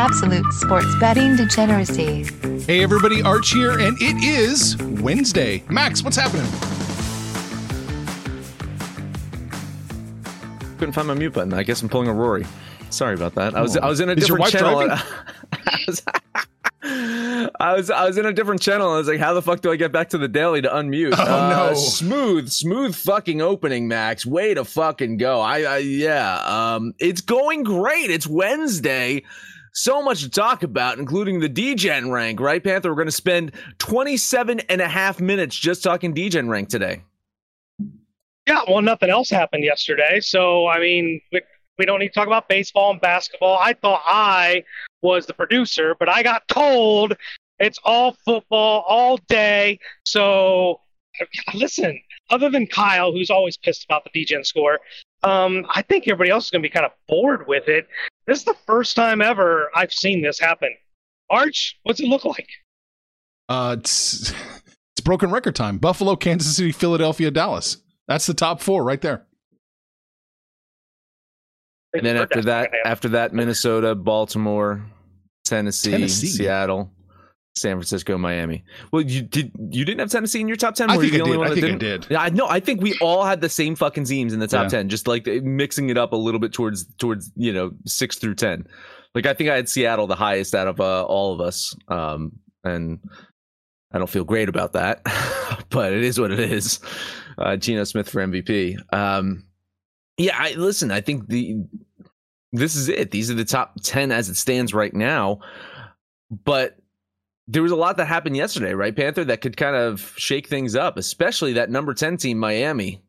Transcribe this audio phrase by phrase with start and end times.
[0.00, 2.22] Absolute sports betting degeneracy.
[2.64, 5.64] Hey everybody, Arch here, and it is Wednesday.
[5.68, 6.46] Max, what's happening?
[10.78, 11.52] Couldn't find my mute button.
[11.52, 12.46] I guess I'm pulling a Rory.
[12.90, 13.56] Sorry about that.
[13.56, 13.80] I was Oh.
[13.80, 14.78] I was in a Is different channel.
[14.78, 15.02] I
[15.88, 16.02] was,
[17.60, 18.92] I was I was in a different channel.
[18.92, 21.14] I was like, how the fuck do I get back to the daily to unmute?
[21.18, 21.74] Oh, Uh, no.
[21.74, 24.24] Smooth, smooth fucking opening, Max.
[24.24, 25.40] Way to fucking go.
[25.40, 26.36] I, I yeah.
[26.76, 28.12] Um, it's going great.
[28.12, 29.24] It's Wednesday.
[29.72, 32.90] So much to talk about, including the Degen rank, right, Panther?
[32.90, 37.02] We're going to spend 27 and a half minutes just talking Degen rank today.
[38.46, 40.20] Yeah, well, nothing else happened yesterday.
[40.20, 41.42] So, I mean, we,
[41.78, 43.58] we don't need to talk about baseball and basketball.
[43.60, 44.64] I thought I
[45.02, 47.16] was the producer, but I got told
[47.58, 49.78] it's all football all day.
[50.04, 50.80] So,
[51.54, 54.80] listen, other than Kyle, who's always pissed about the Degen score,
[55.24, 57.88] um, I think everybody else is going to be kind of bored with it.
[58.28, 60.68] This is the first time ever I've seen this happen.
[61.30, 62.46] Arch, what's it look like?
[63.48, 64.30] Uh, it's,
[64.92, 65.78] it's broken record time.
[65.78, 67.78] Buffalo, Kansas City, Philadelphia, Dallas.
[68.06, 69.24] That's the top four right there.
[71.94, 74.84] And then after that, after that, Minnesota, Baltimore,
[75.46, 76.26] Tennessee, Tennessee.
[76.26, 76.92] Seattle,
[77.60, 78.64] San Francisco, Miami.
[78.92, 80.90] Well, you did you didn't have Tennessee in your top ten?
[80.90, 81.38] I Were think the I only did.
[81.38, 82.06] one I think I did.
[82.10, 82.46] Yeah, I know.
[82.48, 84.68] I think we all had the same fucking teams in the top Yeah.
[84.78, 88.36] ten, just like mixing it up a little bit towards towards you know six through
[88.36, 88.66] ten.
[89.14, 92.32] Like I think I had Seattle the highest out of uh, all of us, um,
[92.64, 92.98] and
[93.92, 95.00] I don't feel great about that,
[95.70, 96.80] but it is what it is.
[97.38, 98.76] Uh, Geno Smith for MVP.
[98.92, 99.44] Um,
[100.16, 100.90] yeah, I listen.
[100.90, 101.56] I think the
[102.52, 103.10] this is it.
[103.10, 105.38] These are the top 10 as it stands right now.
[106.44, 106.76] But
[107.48, 110.76] there was a lot that happened yesterday, right, Panther, that could kind of shake things
[110.76, 113.02] up, especially that number 10 team, Miami,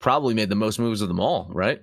[0.00, 1.82] probably made the most moves of them all, right?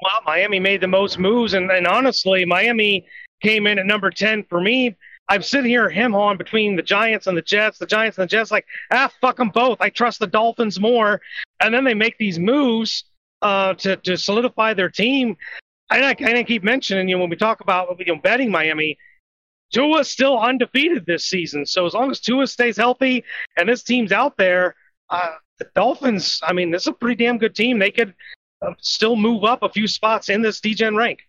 [0.00, 3.04] Well, Miami made the most moves, and, and honestly, Miami
[3.42, 4.96] came in at number 10 for me.
[5.28, 8.28] I'm sitting here hem hawing between the Giants and the Jets, the Giants and the
[8.28, 9.78] Jets, like, ah, fuck them both.
[9.80, 11.20] I trust the Dolphins more.
[11.60, 13.04] And then they make these moves
[13.42, 15.36] uh, to, to solidify their team.
[15.90, 18.96] And I, I keep mentioning, you know, when we talk about you know, betting Miami,
[19.72, 21.66] Tua's still undefeated this season.
[21.66, 23.24] So as long as Tua stays healthy
[23.56, 24.74] and this team's out there,
[25.10, 27.78] uh, the Dolphins, I mean, this is a pretty damn good team.
[27.78, 28.14] They could
[28.62, 31.20] uh, still move up a few spots in this Degen rank.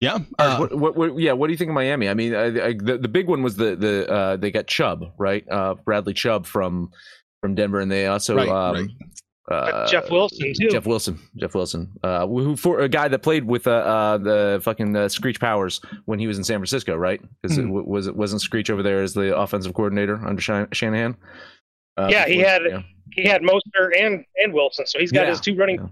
[0.00, 0.18] Yeah.
[0.38, 2.08] Uh, what, what, what, yeah, what do you think of Miami?
[2.08, 5.12] I mean, I, I, the the big one was the the uh, they got Chubb,
[5.18, 5.44] right?
[5.50, 6.92] Uh, Bradley Chubb from
[7.40, 8.90] from Denver, and they also Right, um, right.
[9.50, 10.68] Uh, Jeff Wilson, too.
[10.68, 14.60] Jeff Wilson, Jeff Wilson, uh, who for a guy that played with uh, uh the
[14.62, 17.20] fucking uh, Screech Powers when he was in San Francisco, right?
[17.42, 17.62] Because Hmm.
[17.64, 21.16] it w- was it wasn't Screech over there as the offensive coordinator under Shan- Shanahan.
[21.96, 22.82] Uh, Yeah, he had- yeah.
[23.10, 25.30] He had Mostert and, and Wilson, so he's got Yeah.
[25.30, 25.76] his two running.
[25.80, 25.86] Yeah.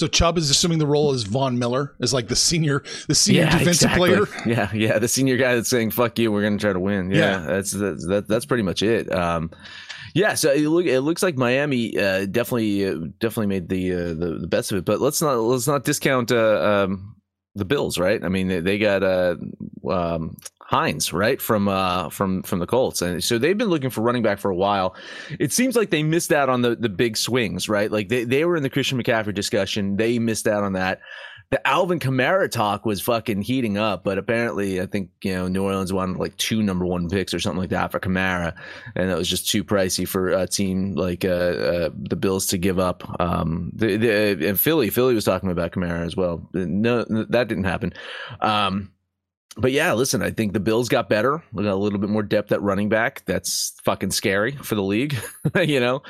[0.00, 3.42] so Chubb is assuming the role as Von Miller, as like the senior, the senior
[3.44, 4.10] Yeah, defensive exactly.
[4.14, 4.26] player.
[4.46, 7.10] Yeah, yeah, the senior guy that's saying "fuck you," we're gonna try to win.
[7.10, 7.38] Yeah, Yeah.
[7.46, 9.10] that's that's that, that's pretty much it.
[9.14, 9.50] Um,
[10.16, 14.14] yeah, so it, look, it looks like Miami uh, definitely uh, definitely made the, uh,
[14.14, 14.86] the the best of it.
[14.86, 17.16] But let's not let's not discount uh, um,
[17.54, 18.24] the Bills, right?
[18.24, 19.36] I mean, they, got uh,
[19.90, 24.00] um, Hines, right from uh, from from the Colts, and so they've been looking for
[24.00, 24.96] running back for a while.
[25.38, 27.92] It seems like they missed out on the the big swings, right?
[27.92, 31.00] Like they they were in the Christian McCaffrey discussion, they missed out on that
[31.50, 35.62] the Alvin Kamara talk was fucking heating up, but apparently, I think you know New
[35.62, 38.54] Orleans wanted like two number one picks or something like that for Kamara,
[38.96, 42.58] and it was just too pricey for a team like uh, uh, the Bills to
[42.58, 43.04] give up.
[43.20, 46.48] Um, the, the, and Philly, Philly was talking about Kamara as well.
[46.52, 47.92] No, that didn't happen.
[48.40, 48.90] Um,
[49.56, 51.42] but yeah, listen, I think the Bills got better.
[51.52, 53.24] We got a little bit more depth at running back.
[53.24, 55.16] That's fucking scary for the league,
[55.56, 56.02] you know.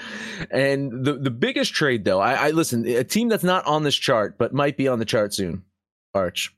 [0.51, 3.95] And the the biggest trade, though, I, I listen, a team that's not on this
[3.95, 5.63] chart but might be on the chart soon.
[6.13, 6.55] Arch,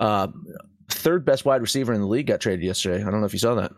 [0.00, 0.28] uh,
[0.90, 3.02] third best wide receiver in the league got traded yesterday.
[3.02, 3.72] I don't know if you saw that.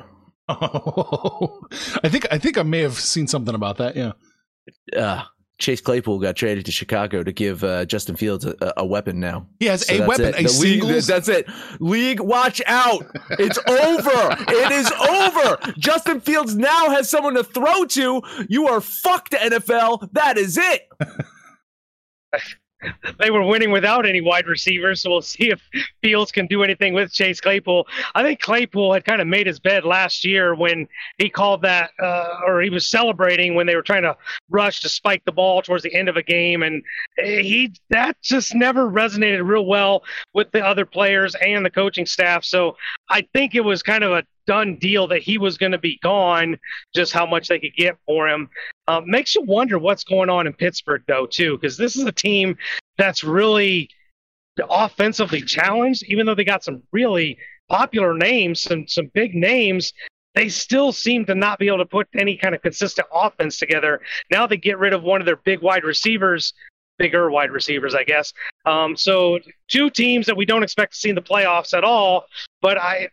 [0.48, 1.60] Oh,
[2.02, 3.96] I think I think I may have seen something about that.
[3.96, 4.12] Yeah.
[4.96, 5.24] Uh,
[5.58, 9.46] Chase Claypool got traded to Chicago to give uh, Justin Fields a, a weapon now.
[9.58, 10.34] He has So a weapon, it.
[10.40, 11.06] a The league- singles.
[11.06, 11.48] that's it.
[11.80, 13.06] League, watch out.
[13.30, 14.36] It's over.
[14.48, 15.72] It is over.
[15.78, 18.22] Justin Fields now has someone to throw to.
[18.50, 20.12] You are fucked, NFL.
[20.12, 20.88] That is it.
[23.18, 25.60] they were winning without any wide receivers, so we'll see if
[26.02, 27.86] Fields can do anything with Chase Claypool.
[28.14, 30.86] I think Claypool had kind of made his bed last year when
[31.18, 34.16] he called that, uh, or he was celebrating when they were trying to
[34.50, 36.82] rush to spike the ball towards the end of a game, and
[37.16, 42.44] he that just never resonated real well with the other players and the coaching staff.
[42.44, 42.76] So
[43.08, 45.98] I think it was kind of a done deal that he was going to be
[46.02, 46.58] gone.
[46.94, 48.48] Just how much they could get for him.
[48.88, 52.12] Uh, makes you wonder what's going on in Pittsburgh, though, too, because this is a
[52.12, 52.56] team
[52.98, 53.88] that's really
[54.70, 56.04] offensively challenged.
[56.04, 57.38] Even though they got some really
[57.68, 59.92] popular names, some some big names,
[60.34, 64.00] they still seem to not be able to put any kind of consistent offense together.
[64.30, 66.52] Now they get rid of one of their big wide receivers,
[66.98, 68.32] bigger wide receivers, I guess.
[68.64, 69.38] Um, so
[69.68, 72.26] two teams that we don't expect to see in the playoffs at all.
[72.60, 73.08] But I,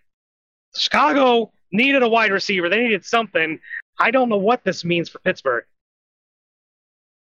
[0.76, 2.70] Chicago needed a wide receiver.
[2.70, 3.60] They needed something.
[4.00, 5.66] I don't know what this means for Pittsburgh.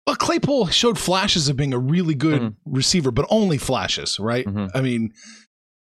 [0.06, 2.55] But Claypool showed flashes of being a really good Mhm.
[2.64, 4.46] receiver, but only flashes, right?
[4.46, 4.70] Mhm.
[4.75, 5.12] I mean,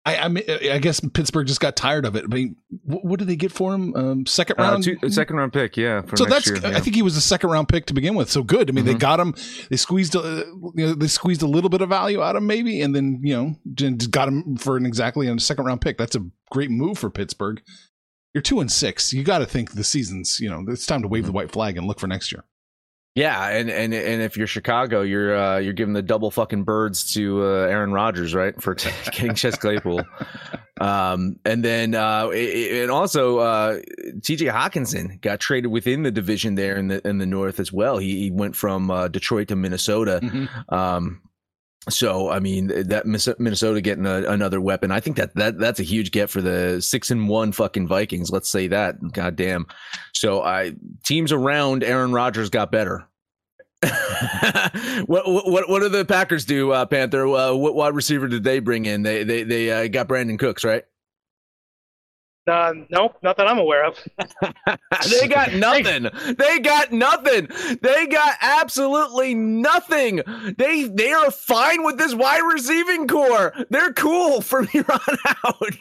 [0.05, 2.25] I, I mean, I guess Pittsburgh just got tired of it.
[2.25, 3.95] I mean, what, what did they get for him?
[3.95, 4.83] Um, second Uh, round.
[4.83, 6.03] two, second round pick, yeah.
[6.03, 6.49] For so that's.
[6.49, 6.71] year, yeah.
[6.77, 8.29] I think he was a second round pick to begin with.
[8.29, 8.69] So good.
[8.69, 8.99] I mean, they Mhm.
[8.99, 9.35] got him.
[9.71, 10.17] They squeezed.
[10.17, 10.45] Uh,
[10.75, 13.21] you know, they squeezed a little bit of value out of him, maybe, and then
[13.23, 15.99] you know, just got him for an exactly a second round pick.
[15.99, 17.63] That's a great move for Pittsburgh.
[18.35, 19.13] You're two and six.
[19.13, 20.41] You got to think the season's.
[20.41, 22.43] You know, it's time to wave the white flag and look for next year.
[23.15, 27.13] Yeah, and and and if you're Chicago, you're uh, you're giving the double fucking birds
[27.13, 28.75] to uh, Aaron Rodgers, right, for
[29.13, 30.03] getting Chase Claypool,
[30.81, 33.81] um, and then uh, i- i- and also uh,
[34.23, 34.47] T.J.
[34.47, 37.99] Hockenson got traded within the division there in the in the North as well.
[37.99, 40.49] He, he went from uh, Detroit to Minnesota.
[40.71, 41.21] Um,
[41.89, 45.85] so I mean that Minnesota getting a, another weapon, I think that that that's a
[45.85, 48.31] huge get for the six and one fucking Vikings.
[48.31, 48.97] Let's say that.
[49.13, 49.67] God damn.
[50.13, 50.75] So I
[51.05, 53.07] teams around Aaron Rodgers got better.
[55.07, 57.27] what what what do the Packers do, uh, Panther?
[57.27, 59.03] Uh, what wide receiver did they bring in?
[59.03, 60.85] They they they uh, got Brandin Cooks, right?
[62.47, 63.97] Uh, nope, not that I'm aware of.
[65.11, 66.09] they got nothing.
[66.37, 67.49] They got nothing.
[67.81, 70.23] They got absolutely nothing.
[70.59, 73.55] They they are fine with this wide receiving corps.
[73.71, 75.77] They're cool from here on out.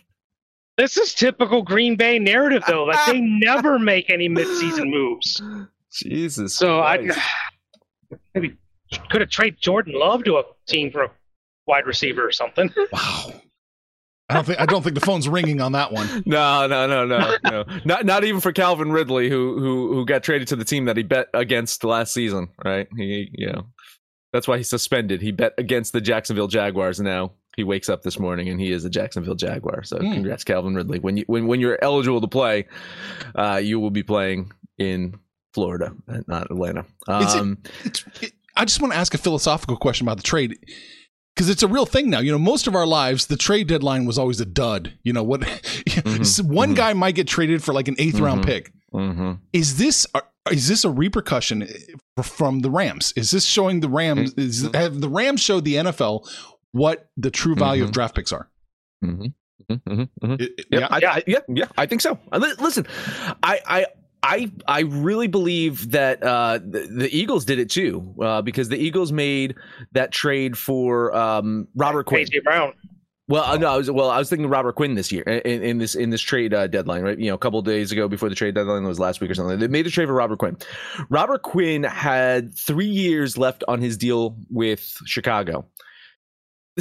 [0.77, 2.83] This is typical Green Bay narrative, though.
[2.83, 5.41] Like they never make any midseason moves.
[5.91, 6.55] Jesus.
[6.55, 7.09] So I
[8.35, 8.55] maybe
[9.09, 11.11] could have traded Jordan Love to a team for a
[11.65, 12.71] wide receiver or something.
[12.91, 13.33] Wow.
[14.31, 16.07] I don't think I don't think the phone's ringing on that one.
[16.25, 17.65] No, no, no, no, no.
[17.85, 20.97] Not not even for Calvin Ridley, who who who got traded to the team that
[20.97, 22.87] he bet against last season, right?
[22.97, 23.67] He, you know,
[24.33, 25.21] that's why he's suspended.
[25.21, 28.85] He bet against the Jacksonville Jaguars, now he wakes up this morning and he is
[28.85, 29.83] a Jacksonville Jaguar.
[29.83, 30.13] So Hmm.
[30.13, 30.99] congrats, Calvin Ridley.
[30.99, 32.67] When you when when you're eligible to play,
[33.35, 35.15] uh, you will be playing in
[35.53, 35.93] Florida,
[36.27, 36.85] not Atlanta.
[37.09, 40.57] Um, It's, it, I just want to ask a philosophical question about the trade
[41.35, 42.19] because it's a real thing now.
[42.19, 44.93] You know, most of our lives, the trade deadline was always a dud.
[45.03, 45.41] You know what?
[46.43, 46.75] one mhm.
[46.75, 48.45] guy might get traded for like an 8th round Mhm.
[48.45, 48.71] pick.
[48.93, 49.39] mhm.
[49.53, 50.05] Is this
[50.51, 51.67] is this a repercussion
[52.23, 53.13] from the Rams?
[53.15, 54.33] Is this showing the Rams?
[54.33, 56.27] Is, have the Rams showed the NFL
[56.71, 58.49] what the true value of draft picks are?
[59.03, 59.31] It-
[59.69, 60.87] it- Yep, yeah.
[60.89, 62.17] I, I, yeah, yeah, I think so.
[62.31, 62.85] Uh, Listen,
[63.43, 63.85] I, I,
[64.23, 68.77] I, I really believe that uh, the, the Eagles did it too, uh, because the
[68.77, 69.55] Eagles made
[69.93, 72.25] that trade for um, Robert Quinn.
[72.25, 72.73] AJ Brown.
[73.31, 75.77] Well, uh, no, I was well, I was thinking Robert Quinn this year in, in
[75.77, 77.17] this in this trade uh, deadline, right?
[77.17, 79.35] You know, a couple of days ago before the trade deadline, was last week or
[79.35, 79.57] something.
[79.57, 80.57] They made a trade for Robert Quinn.
[81.09, 85.65] Robert Quinn had three years left on his deal with Chicago.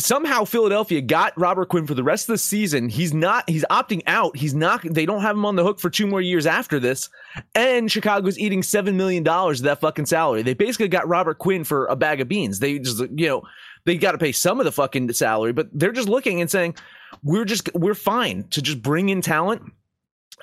[0.01, 2.89] Somehow Philadelphia got Robert Quinn for the rest of the season.
[2.89, 3.49] He's not.
[3.49, 4.37] He's opting out.
[4.37, 4.83] He's not.
[4.83, 7.09] They don't have him on the hook for two more years after this.
[7.55, 10.43] And Chicago's eating seven million dollars of that fucking salary.
[10.43, 12.59] They basically got Robert Quinn for a bag of beans.
[12.59, 13.43] They just, you know,
[13.85, 16.75] they got to pay some of the fucking salary, but they're just looking and saying,
[17.23, 19.63] we're just we're fine to just bring in talent,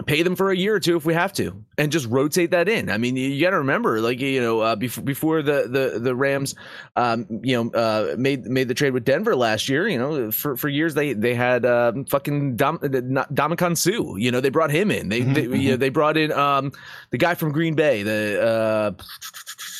[0.05, 2.69] pay them for a year or two if we have to, and just rotate that
[2.69, 2.89] in.
[2.89, 6.15] I mean, you, got to remember, like you know, uh, before before the the the
[6.15, 6.55] Rams,
[6.95, 9.87] um, you know, uh, made made the trade with Denver last year.
[9.87, 14.15] You know, for for years they they had um, fucking Dom, not Ndamukong Suh.
[14.15, 15.09] You know, they brought him in.
[15.09, 16.71] They they, you know, they brought in um
[17.09, 19.03] the guy from Green Bay, the uh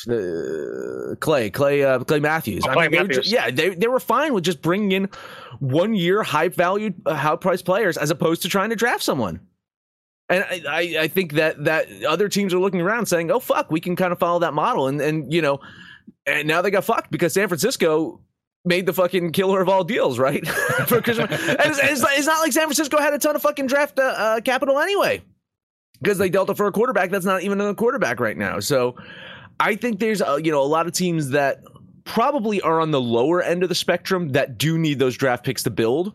[0.06, 2.64] the Clay Clay uh, Clay Matthews.
[2.66, 3.32] Oh, Clay they were ju- Matthews.
[3.32, 5.08] yeah, they they were fine with just bringing in
[5.60, 9.40] one year high valued, uh, high priced players as opposed to trying to draft someone.
[10.30, 13.80] And I, I, think that that other teams are looking around saying, "Oh fuck, we
[13.80, 15.60] can kind of follow that model." And and you know,
[16.26, 18.20] and now they got fucked because San Francisco
[18.64, 20.46] made the fucking killer of all deals, right?
[20.86, 24.02] For it's, it's, it's not like San Francisco had a ton of fucking draft uh,
[24.02, 25.22] uh, capital anyway,
[26.00, 28.60] because they dealt it for a quarterback that's not even a quarterback right now.
[28.60, 28.96] So
[29.58, 31.62] I think there's uh, you know a lot of teams that
[32.04, 35.62] probably are on the lower end of the spectrum that do need those draft picks
[35.64, 36.12] to build,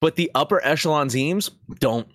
[0.00, 2.08] but the upper echelon teams don't.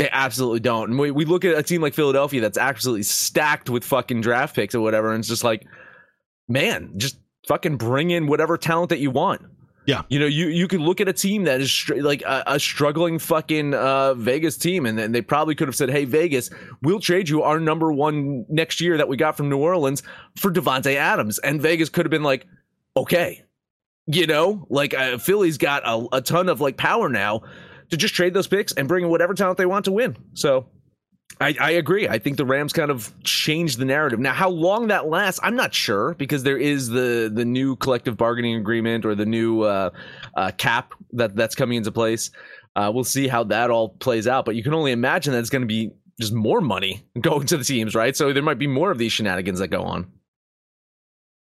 [0.00, 0.88] They absolutely don't.
[0.88, 4.56] And we, we look at a team like Philadelphia that's absolutely stacked with fucking draft
[4.56, 5.66] picks or whatever, and it's just like,
[6.48, 9.42] man, just fucking bring in whatever talent that you want.
[9.84, 10.00] Yeah.
[10.08, 12.58] You know, you you could look at a team that is str- like a, a
[12.58, 16.48] struggling fucking uh, Vegas team, and then they probably could have said, "Hey, Vegas,
[16.80, 20.02] we'll trade you our number one next year that we got from New Orleans
[20.38, 22.46] for Davante Adams," and Vegas could have been like,
[22.96, 23.44] "Okay."
[24.06, 27.42] You know, like uh, Philly's got a, a ton of like power now
[27.90, 30.16] to just trade those picks and bring in whatever talent they want to win.
[30.34, 30.66] So
[31.40, 32.08] I, I agree.
[32.08, 34.18] I think the Rams kind of changed the narrative.
[34.18, 38.16] Now, how long that lasts, I'm not sure because there is the the new collective
[38.16, 39.90] bargaining agreement or the new uh,
[40.36, 42.30] uh, cap that that's coming into place.
[42.76, 44.44] Uh, we'll see how that all plays out.
[44.44, 47.56] But you can only imagine that it's going to be just more money going to
[47.56, 48.16] the teams, right?
[48.16, 50.10] So there might be more of these shenanigans that go on.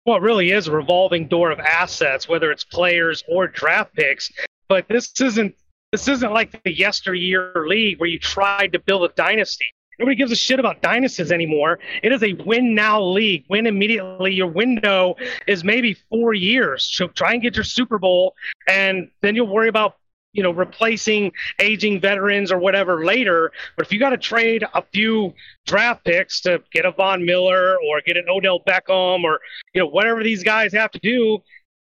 [0.06, 4.30] well, it really is a revolving door of assets, whether it's players or draft picks.
[4.68, 5.54] But this isn't
[5.94, 9.66] this isn't like the yesteryear league where you tried to build a dynasty.
[10.00, 11.78] Nobody gives a shit about dynasties anymore.
[12.02, 13.44] It is a win now league.
[13.48, 14.34] Win immediately.
[14.34, 15.14] Your window
[15.46, 16.84] is maybe four years.
[16.84, 18.34] So try and get your Super Bowl,
[18.66, 19.94] and then you'll worry about
[20.32, 23.52] you know replacing aging veterans or whatever later.
[23.76, 25.32] But if you got to trade a few
[25.64, 29.38] draft picks to get a Von Miller or get an Odell Beckham or
[29.72, 31.38] you know whatever these guys have to do,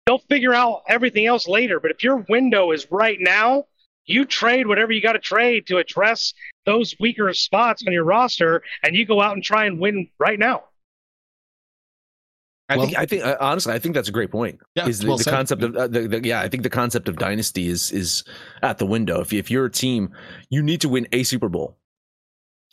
[0.07, 1.79] they'll figure out everything else later.
[1.79, 3.65] But if your window is right now,
[4.09, 6.33] you trade whatever you got to trade to address
[6.65, 10.39] those weaker spots on your roster, and you go out and try and win right
[10.39, 10.63] now.
[12.69, 14.59] I Well- think I think uh, honestly, I think that's a great point.
[14.75, 17.07] Yeah, is the, well the concept of uh, the, the, yeah, I think the concept
[17.07, 18.23] of dynasty is is
[18.61, 19.21] at the window.
[19.21, 20.11] If if you're a team,
[20.49, 21.78] you need to win a Super Bowl.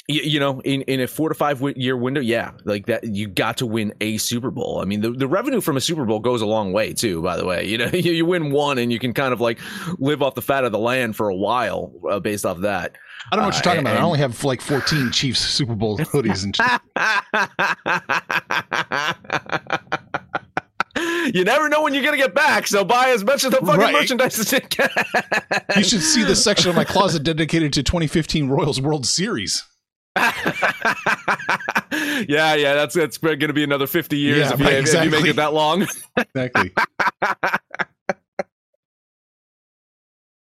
[0.09, 3.27] You, you know, in, in a four to five year window, yeah, like that, you
[3.27, 4.81] got to win a Super Bowl.
[4.81, 7.21] I mean, the, the revenue from a Super Bowl goes a long way too.
[7.23, 9.59] By the way, you know, you, you win one and you can kind of like
[9.99, 12.95] live off the fat of the land for a while uh, based off that.
[13.33, 13.97] I don't know what you're Uh, talking about.
[13.97, 16.55] I only have like 14 Chiefs Super Bowl hoodies and
[21.35, 23.81] you never know when you're gonna get back, so buy as much of the fucking
[23.81, 23.93] Right.
[23.93, 24.89] merchandise as you can.
[25.77, 29.65] You should see the section of my closet dedicated to 2015 Royals World Series.
[32.27, 35.05] yeah, yeah, that's that's going to be another 50 years Yeah, if, you, right, if
[35.05, 35.87] you make it that long.
[36.17, 36.73] Exactly.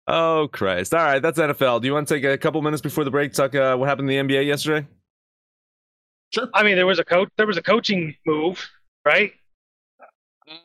[0.06, 0.94] oh Christ!
[0.94, 1.82] All right, that's NFL.
[1.82, 3.86] Do you want to take a couple minutes before the break to talk uh, what
[3.86, 4.86] happened in the NBA yesterday?
[6.32, 6.48] Sure.
[6.54, 7.28] I mean, there was a coach.
[7.36, 8.66] There was a coaching move,
[9.04, 9.32] right?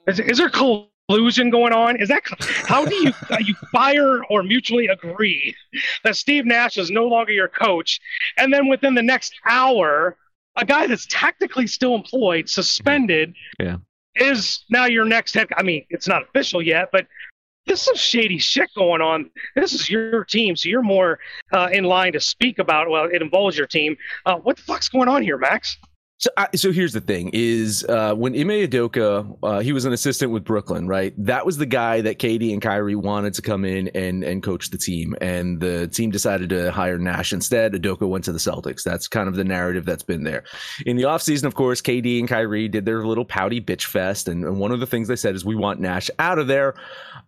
[0.07, 0.49] Is, is there
[1.11, 1.99] collusion going on?
[1.99, 2.21] Is that
[2.67, 5.55] how do you you fire or mutually agree
[6.03, 7.99] that Steve Nash is no longer your coach,
[8.37, 10.17] and then within the next hour,
[10.55, 13.77] a guy that's technically still employed, suspended, Yeah.
[14.15, 15.47] is now your next head?
[15.57, 17.07] I mean, it's not official yet, but
[17.67, 19.29] there's some shady shit going on.
[19.55, 21.19] This is your team, so you're more
[21.53, 22.89] uh, in line to speak about.
[22.89, 23.95] Well, it involves your team.
[24.25, 25.77] Uh, what the fuck's going on here, Max?
[26.21, 29.93] So, I, so here's the thing: is uh, when Ime Udoka, uh, he was an
[29.93, 31.15] assistant with Brooklyn, right?
[31.17, 34.69] That was the guy that KD and Kyrie wanted to come in and and coach
[34.69, 37.73] the team, and the team decided to hire Nash instead.
[37.73, 38.83] Udoka went to the Celtics.
[38.83, 40.43] That's kind of the narrative that's been there.
[40.85, 44.45] In the offseason, of course, KD and Kyrie did their little pouty bitch fest, and,
[44.45, 46.75] and one of the things they said is, "We want Nash out of there."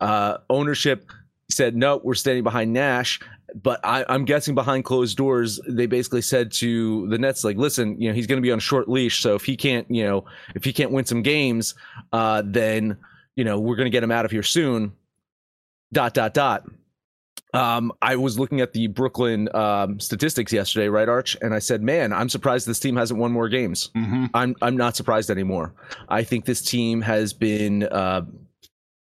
[0.01, 1.11] Uh, ownership
[1.49, 3.19] said, "No, we're standing behind Nash."
[3.55, 7.99] But I, I'm guessing behind closed doors, they basically said to the Nets, like, listen,
[8.01, 9.21] you know, he's going to be on short leash.
[9.21, 11.75] So if he can't, you know, if he can't win some games,
[12.11, 12.97] uh, then,
[13.35, 14.93] you know, we're going to get him out of here soon.
[15.91, 16.65] Dot, dot, dot.
[17.53, 21.37] Um, I was looking at the Brooklyn um, statistics yesterday, right, Arch?
[21.39, 23.91] And I said, man, I'm surprised this team hasn't won more games.
[23.93, 25.75] hmm I'm I'm not surprised anymore.
[26.09, 28.23] I think this team has been uh,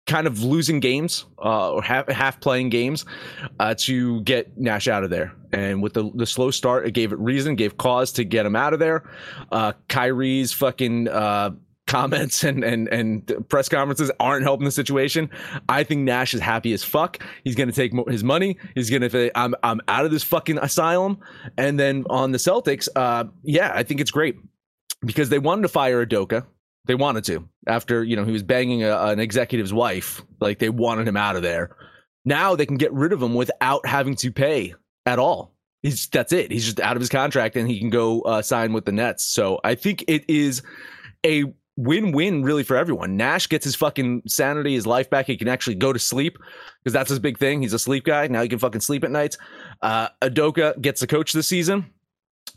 [0.10, 3.06] kind of losing games uh, or half half playing games
[3.60, 5.34] uh, to get Nash out of there.
[5.54, 8.56] And with the the slow start, it gave it reason, gave cause to get him
[8.56, 9.10] out of there.
[9.52, 11.08] Uh, Kyrie's fucking.
[11.08, 11.52] Uh,
[11.88, 15.28] comments and, and and press conferences aren't helping the situation.
[15.68, 17.24] I think Nash is happy as fuck.
[17.44, 18.58] He's going to take his money.
[18.76, 21.18] He's going to say, I'm I'm out of this fucking asylum.
[21.58, 24.36] And then on the Celtics, uh, yeah, I think it's great
[25.04, 26.46] because they wanted to fire Udoka.
[26.86, 30.22] They wanted to after you know he was banging a, an executive's wife.
[30.42, 31.76] Like they wanted him out of there.
[32.26, 34.74] Now they can get rid of him without having to pay
[35.06, 35.54] at all.
[35.82, 36.52] He's that's it.
[36.52, 39.24] He's just out of his contract and he can go uh, sign with the Nets.
[39.24, 40.62] So I think it is
[41.26, 41.46] a
[41.78, 43.16] win win really for everyone.
[43.16, 45.28] Nash gets his fucking sanity, his life back.
[45.28, 46.38] He can actually go to sleep
[46.84, 47.62] because that's his big thing.
[47.62, 48.28] He's a sleep guy.
[48.28, 49.38] Now he can fucking sleep at nights.
[49.82, 51.86] Uh, Udoka gets the coach this season.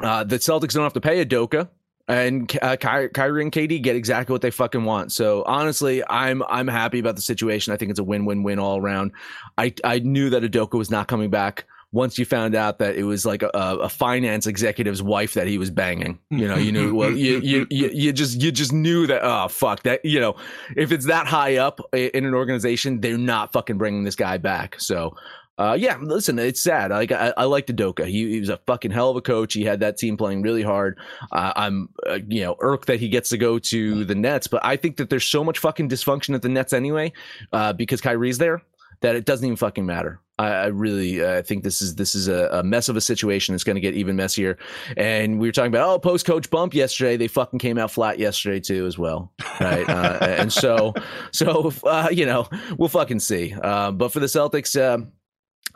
[0.01, 1.69] Uh, the Celtics don't have to pay Udoka
[2.09, 5.13] and uh, Ky- Kyrie and KD get exactly what they fucking want.
[5.13, 7.73] So honestly, I'm I'm happy about the situation.
[7.73, 9.13] I think it's a win win win all around.
[9.59, 13.05] I I knew that Udoka was not coming back once you found out that it
[13.05, 16.19] was like a, a finance executive's wife that he was banging.
[16.31, 19.49] You know, you knew well you, you you you just you just knew that oh
[19.49, 20.35] fuck that you know
[20.77, 24.81] if it's that high up in an organization, they're not fucking bringing this guy back.
[24.81, 25.15] So
[25.59, 26.91] uh, yeah, listen, it's sad.
[26.91, 28.07] Like I, I liked Udoka.
[28.07, 29.55] He, he, was a fucking hell of a coach.
[29.55, 30.99] He had that team playing really hard.
[31.31, 34.65] Uh, I'm, uh, you know, irked that he gets to go to the Nets, but
[34.65, 37.13] I think that there's so much fucking dysfunction at the Nets anyway,
[37.53, 38.63] uh, because Kyrie's there
[39.03, 40.21] that it doesn't even fucking matter.
[40.39, 43.55] I, I really uh, think this is this is a, a mess of a situation.
[43.55, 44.57] It's going to get even messier.
[44.97, 47.17] And we were talking about oh post coach bump yesterday.
[47.17, 49.89] They fucking came out flat yesterday too as well, right?
[49.89, 50.95] uh, and so
[51.33, 53.55] so uh, you know we'll fucking see.
[53.63, 55.03] Uh, but for the Celtics.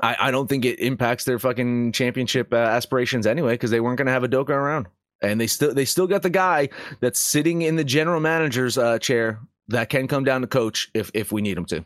[0.01, 3.99] I, I don't think it impacts their fucking championship uh, aspirations anyway because they weren't
[3.99, 4.89] going to have Udoka around,
[5.23, 6.69] and they still they still got the guy
[7.01, 11.11] that's sitting in the general manager's uh, chair that can come down to coach if
[11.15, 11.85] if we need him to.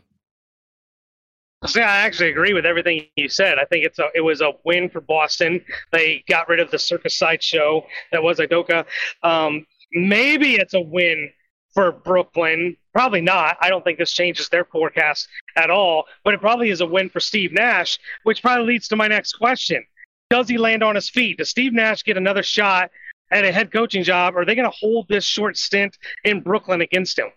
[1.67, 3.59] See, I actually agree with everything you said.
[3.59, 5.63] I think it's a it was a win for Boston.
[5.91, 8.85] They got rid of the circus sideshow that was Udoka.
[9.21, 11.29] Um, maybe it's a win
[11.73, 12.77] for Brooklyn.
[12.93, 13.57] Probably not.
[13.61, 17.09] I don't think this changes their forecast at all, but it probably is a win
[17.09, 19.85] for Steve Nash, which probably leads to my next question.
[20.29, 21.37] Does he land on his feet?
[21.37, 22.91] Does Steve Nash get another shot
[23.31, 24.35] at a head coaching job?
[24.35, 27.27] Or are they going to hold this short stint in Brooklyn against him?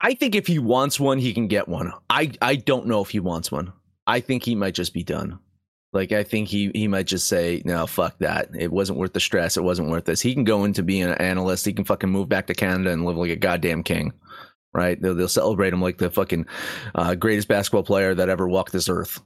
[0.00, 1.92] I think if he wants one, he can get one.
[2.10, 3.72] I, I don't know if he wants one.
[4.06, 5.38] I think he might just be done.
[5.96, 8.50] Like I think he he might just say, no, fuck that.
[8.56, 9.56] It wasn't worth the stress.
[9.56, 10.20] It wasn't worth this.
[10.20, 11.64] He can go into being an analyst.
[11.64, 14.12] He can fucking move back to Canada and live like a goddamn king.
[14.74, 15.00] Right?
[15.00, 16.46] They'll, they'll celebrate him like the fucking
[16.94, 19.22] uh, greatest basketball player that ever walked this earth.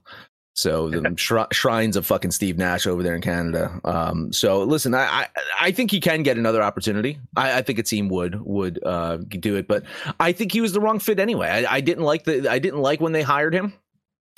[0.53, 1.15] So the
[1.51, 3.79] shrines of fucking Steve Nash over there in Canada.
[3.83, 5.27] Um, so listen, I, I,
[5.59, 7.19] I think he can get another opportunity.
[7.35, 9.83] I, I think a team would would uh, do it, but
[10.19, 11.47] I think he was the wrong fit anyway.
[11.47, 13.73] I, I didn't like the I didn't like when they hired him.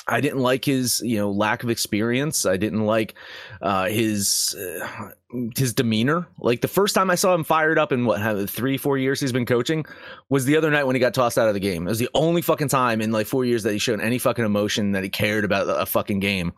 [0.08, 2.46] I didn't like his, you know, lack of experience.
[2.46, 3.16] I didn't like
[3.62, 5.10] uh, his uh,
[5.56, 6.28] his demeanor.
[6.40, 9.32] Like the first time I saw him fired up in what three, four years he's
[9.32, 9.86] been coaching
[10.30, 11.88] was the other night when he got tossed out of the game.
[11.88, 14.44] It was the only fucking time in like four years that he showed any fucking
[14.44, 16.54] emotion that he cared about a fucking game.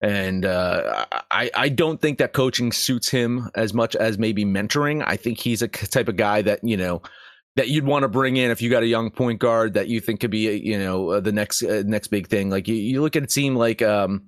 [0.00, 5.04] And uh, I I don't think that coaching suits him as much as maybe mentoring.
[5.06, 7.02] I think he's a type of guy that you know
[7.56, 10.00] that you'd want to bring in if you got a young point guard that you
[10.00, 12.50] think could be, you know, uh, the next uh, next big thing.
[12.50, 14.26] Like you, you look at a team like um,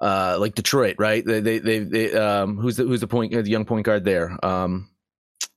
[0.00, 1.24] uh, like Detroit, right?
[1.24, 4.38] They they they, they um, who's the who's the point the young point guard there?
[4.44, 4.88] Um,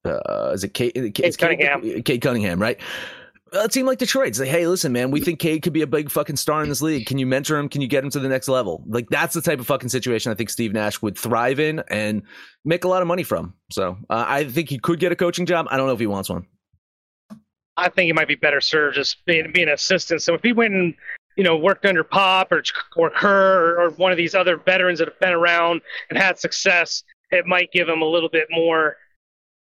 [0.03, 2.03] uh, is it Kate Cade Cunningham?
[2.03, 2.79] Cade Cunningham, right?
[3.53, 5.87] A team like Detroit, it's like, hey, listen, man, we think Cade could be a
[5.87, 7.05] big fucking star in this league.
[7.05, 7.69] Can you mentor him?
[7.69, 8.83] Can you get him to the next level?
[8.87, 12.23] Like that's the type of fucking situation I think Steve Nash would thrive in and
[12.65, 13.53] make a lot of money from.
[13.71, 15.67] So uh, I think he could get a coaching job.
[15.69, 16.47] I don't know if he wants one.
[17.77, 20.21] I think he might be better served just being being an assistant.
[20.21, 20.93] So if he went and
[21.35, 22.63] you know worked under Pop or
[22.95, 26.39] or Kerr or, or one of these other veterans that have been around and had
[26.39, 28.97] success, it might give him a little bit more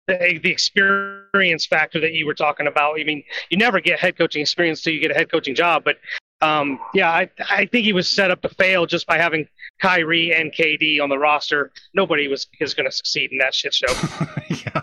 [0.07, 2.99] the, the experience factor that you were talking about.
[2.99, 5.83] I mean, you never get head coaching experience till you get a head coaching job,
[5.83, 5.97] but
[6.41, 9.47] um, yeah, I, I think he was set up to fail just by having
[9.79, 11.71] Kyrie and KD on the roster.
[11.93, 13.87] Nobody was is going to succeed in that shit show.
[14.49, 14.81] yeah,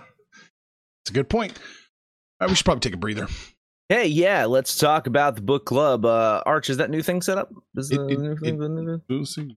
[1.03, 1.59] it's a good point.
[2.41, 3.27] Right, we should probably take a breather.
[3.89, 6.05] Hey, yeah, let's talk about the book club.
[6.05, 7.51] Uh, Arch, is that new thing set up?
[7.77, 8.63] Is the it, new thing?
[8.63, 9.57] It, we'll see.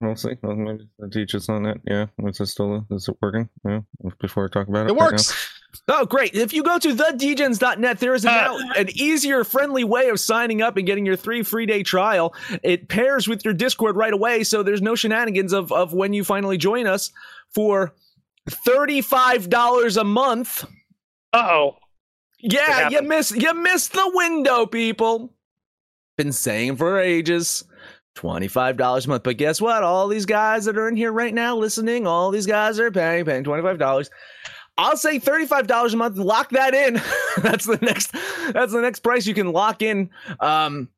[0.00, 0.36] We'll see.
[0.42, 1.80] Maybe the teacher's on it.
[1.84, 2.06] Yeah.
[2.24, 3.48] Is it still is it working?
[3.64, 3.80] Yeah.
[4.20, 4.90] Before I talk about it.
[4.90, 5.30] It works.
[5.30, 5.48] Right
[5.88, 6.34] oh, great.
[6.34, 10.62] If you go to thedegens.net, there is now uh, an easier, friendly way of signing
[10.62, 12.34] up and getting your three free day trial.
[12.62, 16.24] It pairs with your Discord right away, so there's no shenanigans of, of when you
[16.24, 17.10] finally join us
[17.54, 17.94] for
[18.50, 20.64] $35 a month.
[21.32, 21.76] Uh oh.
[22.42, 25.32] Yeah, you missed you missed the window, people.
[26.18, 27.64] Been saying for ages.
[28.16, 29.22] $25 a month.
[29.22, 29.82] But guess what?
[29.82, 33.24] All these guys that are in here right now listening, all these guys are paying,
[33.24, 34.10] paying $25.
[34.76, 36.16] I'll say $35 a month.
[36.16, 37.00] Lock that in.
[37.42, 38.12] that's the next
[38.52, 40.10] that's the next price you can lock in.
[40.40, 40.88] Um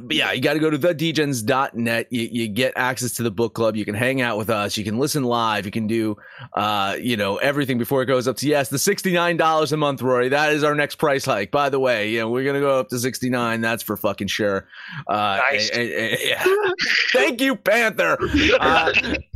[0.00, 2.06] but yeah, you got to go to thedegens.net.
[2.10, 3.76] You, you get access to the book club.
[3.76, 4.76] You can hang out with us.
[4.76, 5.66] You can listen live.
[5.66, 6.16] You can do,
[6.54, 9.76] uh, you know, everything before it goes up to yes, the sixty nine dollars a
[9.76, 10.30] month, Rory.
[10.30, 11.50] That is our next price hike.
[11.50, 13.60] By the way, you know, we're gonna go up to sixty nine.
[13.60, 14.66] That's for fucking sure.
[15.08, 15.68] Uh, nice.
[15.70, 16.44] And, and, and, yeah.
[17.12, 18.16] Thank you, Panther.
[18.58, 18.92] Uh,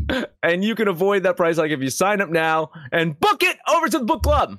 [0.42, 3.58] and you can avoid that price hike if you sign up now and book it
[3.68, 4.58] over to the book club.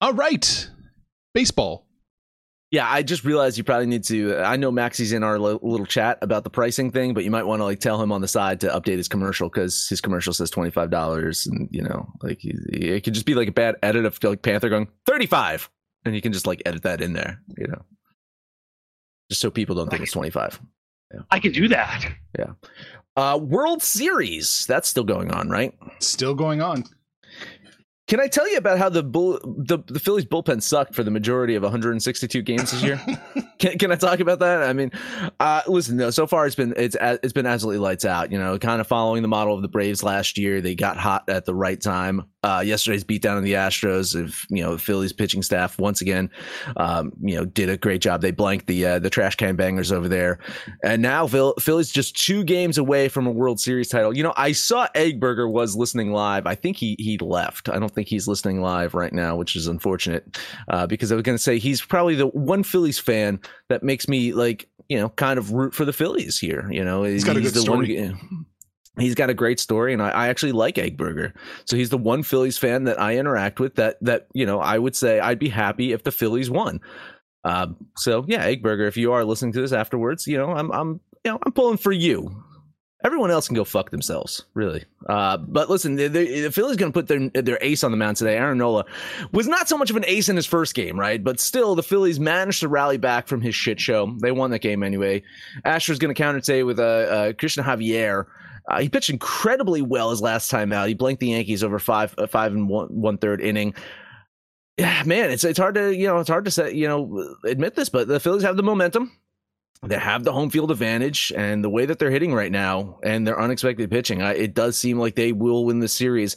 [0.00, 0.70] All right.
[1.34, 1.86] Baseball.
[2.72, 4.38] Yeah, I just realized you probably need to.
[4.38, 7.44] I know Maxie's in our li- little chat about the pricing thing, but you might
[7.46, 10.32] want to like tell him on the side to update his commercial because his commercial
[10.32, 13.52] says twenty five dollars, and you know, like he- it could just be like a
[13.52, 15.70] bad edit of like Panther going thirty five,
[16.04, 17.82] and you can just like edit that in there, you know,
[19.30, 20.60] just so people don't think it's twenty five.
[21.30, 22.04] I can do that.
[22.36, 22.54] Yeah.
[23.16, 25.72] Uh, World Series that's still going on, right?
[26.00, 26.84] Still going on.
[28.06, 31.10] Can I tell you about how the bull, the the Phillies bullpen sucked for the
[31.10, 33.00] majority of 162 games this year?
[33.58, 34.62] can, can I talk about that?
[34.62, 34.92] I mean,
[35.40, 38.30] uh, listen, no, so far it's been it's it's been absolutely lights out.
[38.30, 40.60] You know, kind of following the model of the Braves last year.
[40.60, 42.26] They got hot at the right time.
[42.44, 46.30] Uh, yesterday's beatdown on the Astros of you know the Phillies pitching staff once again,
[46.76, 48.20] um, you know, did a great job.
[48.20, 50.38] They blanked the uh, the trash can bangers over there,
[50.84, 54.16] and now Phil, Phillies just two games away from a World Series title.
[54.16, 56.46] You know, I saw Eggberger was listening live.
[56.46, 57.68] I think he he left.
[57.68, 61.22] I don't think he's listening live right now, which is unfortunate uh, because I was
[61.22, 65.08] going to say he's probably the one Phillies fan that makes me like you know
[65.08, 66.70] kind of root for the Phillies here.
[66.70, 68.00] You know, He's got a good story.
[68.00, 68.46] One,
[68.98, 71.32] He's got a great story, and I, I actually like Eggburger.
[71.66, 73.74] So he's the one Phillies fan that I interact with.
[73.74, 76.80] That that you know, I would say I'd be happy if the Phillies won.
[77.44, 81.00] Uh, so yeah, Eggburger, if you are listening to this afterwards, you know, I'm I'm
[81.24, 82.42] you know I'm pulling for you.
[83.04, 84.84] Everyone else can go fuck themselves, really.
[85.06, 87.96] Uh, but listen, the, the, the Phillies going to put their their ace on the
[87.96, 88.36] mound today.
[88.36, 88.86] Aaron Nola
[89.32, 91.22] was not so much of an ace in his first game, right?
[91.22, 94.16] But still, the Phillies managed to rally back from his shit show.
[94.22, 95.22] They won that game anyway.
[95.64, 98.26] Asher's going to counter today with uh, uh, Cristian Javier.
[98.68, 100.88] Uh, he pitched incredibly well his last time out.
[100.88, 103.74] He blanked the Yankees over five uh, five and one one third inning.
[104.78, 107.74] Yeah, man, it's it's hard to you know it's hard to say you know admit
[107.74, 109.12] this, but the Phillies have the momentum.
[109.82, 113.26] They have the home field advantage, and the way that they're hitting right now, and
[113.26, 116.36] their unexpected pitching, I, it does seem like they will win the series.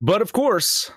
[0.00, 0.90] But of course,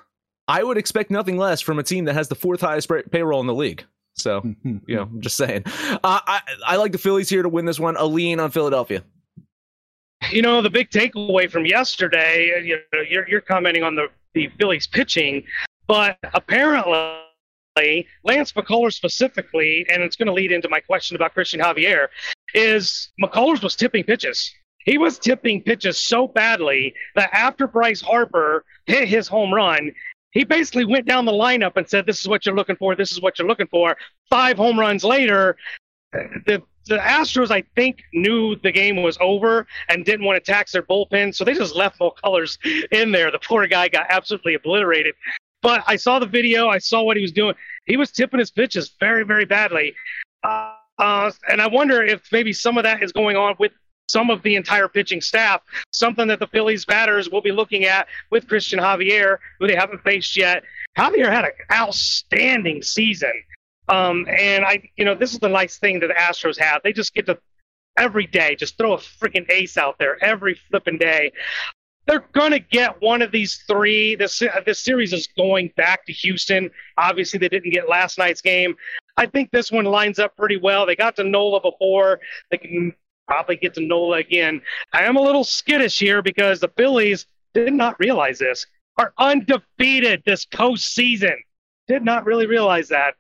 [0.48, 3.42] I would expect nothing less from a team that has the fourth highest pay- payroll
[3.42, 3.86] in the league.
[4.14, 5.64] So you know, I'm just saying.
[5.66, 7.98] Uh, I I like the Phillies here to win this one.
[7.98, 9.04] A lean on Philadelphia.
[10.32, 14.50] You know, the big takeaway from yesterday, you know, you're, you're commenting on the, the
[14.58, 15.44] Phillies pitching,
[15.88, 17.20] but apparently,
[18.24, 22.08] Lance McCullers specifically, and it's going to lead into my question about Cristian Javier,
[22.54, 24.50] is McCullers was tipping pitches.
[24.86, 29.92] He was tipping pitches so badly that after Bryce Harper hit his home run,
[30.32, 32.96] he basically went down the lineup and said, This is what you're looking for.
[32.96, 33.98] This is what you're looking for.
[34.30, 35.58] Five home runs later,
[36.12, 40.72] the the Astros, I think, knew the game was over and didn't want to tax
[40.72, 42.60] their bullpen, so they just left McCullers
[42.92, 43.32] in there.
[43.32, 45.16] The poor guy got absolutely obliterated.
[45.62, 46.68] But I saw the video.
[46.68, 47.56] I saw what he was doing.
[47.86, 49.96] He was tipping his pitches very, very badly.
[50.44, 53.72] Uh, uh, and I wonder if maybe some of that is going on with
[54.08, 58.08] some of the entire pitching staff, something that the Phillies batters will be looking at
[58.30, 60.64] with Cristian Javier, who they haven't faced yet.
[60.98, 63.34] Javier had an outstanding season.
[63.90, 66.82] Um, and I, you know, this is the nice thing that the Astros have.
[66.84, 67.38] They just get to
[67.98, 71.32] every day just throw a freaking ace out there every flipping day.
[72.08, 74.16] They're gonna get one of these three.
[74.16, 76.70] This uh, this series is going back to Houston.
[76.98, 78.76] Obviously, they didn't get last night's game.
[79.18, 80.86] I think this one lines up pretty well.
[80.86, 82.20] They got to Nola before.
[82.52, 82.94] They can
[83.28, 84.62] probably get to Nola again.
[84.94, 88.68] I am a little skittish here because the Phillies did not realize this.
[88.98, 91.36] Are undefeated this postseason.
[91.88, 93.16] Did not really realize that.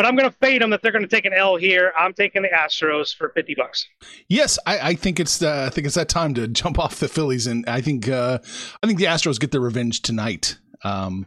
[0.00, 1.92] But I'm going to fade them that they're going to take an L here.
[1.94, 3.86] I'm taking the Astros for 50 bucks.
[4.30, 7.06] Yes, I, I think it's uh, I think it's that time to jump off the
[7.06, 8.38] Phillies, and I think uh,
[8.82, 10.56] I think the Astros get their revenge tonight.
[10.84, 11.26] Um,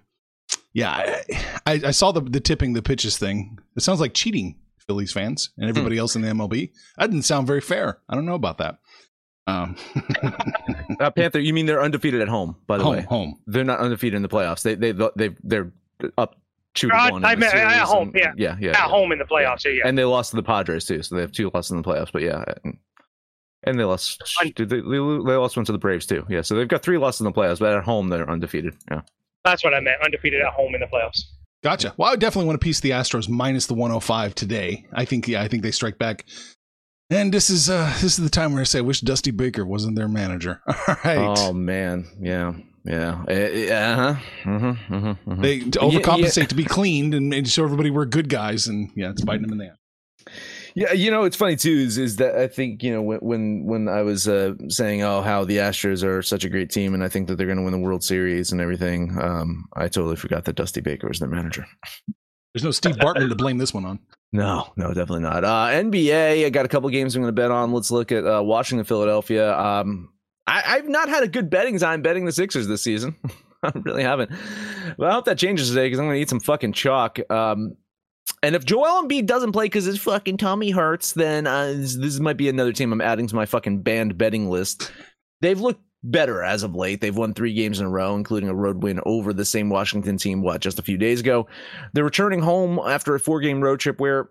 [0.74, 1.24] yeah, I,
[1.68, 3.60] I, I saw the the tipping the pitches thing.
[3.76, 4.56] It sounds like cheating,
[4.88, 6.72] Phillies fans and everybody else in the MLB.
[6.98, 8.00] That didn't sound very fair.
[8.10, 8.80] I don't know about that.
[9.46, 9.76] Um,
[11.00, 12.56] Uh, Panther, you mean they're undefeated at home?
[12.66, 13.40] By the home, way, home.
[13.46, 14.62] they're not undefeated in the playoffs.
[14.62, 15.72] They they they they're
[16.18, 16.38] up
[16.74, 17.16] two to one.
[17.18, 18.34] in I the meant at home, and- yeah.
[18.38, 18.88] yeah, yeah, At yeah.
[18.88, 19.72] home in the playoffs, yeah.
[19.72, 19.82] yeah.
[19.88, 22.12] and they lost to the Padres too, so they have two losses in the playoffs.
[22.12, 22.78] But yeah, and,
[23.64, 24.22] and they lost.
[24.56, 26.26] Did they, they they lost one to the Braves too?
[26.30, 28.76] Yeah, so they've got three losses in the playoffs, but at home they're undefeated.
[28.92, 29.02] Yeah.
[29.46, 30.02] That's what I meant.
[30.04, 31.20] Undefeated at home in the playoffs.
[31.64, 31.94] Gotcha.
[31.98, 34.86] Well, I would definitely want to piece the Astros minus the 105 today.
[34.94, 36.26] I think, yeah, I think they strike back.
[37.10, 39.66] And this is uh this is the time where I say, I wish Dusty Baker
[39.66, 40.62] wasn't their manager.
[40.68, 41.18] All right.
[41.38, 42.54] Oh man, yeah,
[42.86, 44.16] yeah, uh huh.
[44.44, 44.96] Mm-hmm, mm-hmm,
[45.32, 45.42] mm-hmm.
[45.42, 48.92] they to Yeah, overcompensate to be cleaned and, and show everybody we're good guys, and
[48.96, 49.78] yeah, it's biting them in the ass.
[50.76, 51.72] Yeah, you know, it's funny too.
[51.72, 55.22] Is is that I think you know when when when I was uh, saying oh
[55.22, 57.64] how the Astros are such a great team and I think that they're going to
[57.64, 59.16] win the World Series and everything.
[59.22, 61.68] Um, I totally forgot that Dusty Baker was their manager.
[62.54, 64.00] There's no Steve Bartman to blame this one on.
[64.32, 65.44] No, no, definitely not.
[65.44, 67.72] Uh, NBA, I got a couple games I'm going to bet on.
[67.72, 69.56] Let's look at uh, Washington, Philadelphia.
[69.58, 70.10] Um,
[70.48, 73.16] I, I've not had a good betting time betting the Sixers this season.
[73.64, 74.32] I really haven't.
[74.98, 77.20] But I hope that changes today because I'm going to eat some fucking chalk.
[77.32, 77.78] Um,
[78.42, 82.20] and if Joel Embiid doesn't play because his fucking tummy hurts, then uh, this, this
[82.20, 84.92] might be another team I'm adding to my fucking banned betting list.
[85.42, 87.00] They've looked better as of late.
[87.00, 90.18] They've won three games in a row, including a road win over the same Washington
[90.18, 91.48] team, what, just a few days ago.
[91.94, 94.28] They're returning home after a four game road trip where